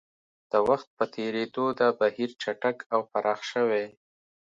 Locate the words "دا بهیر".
1.79-2.29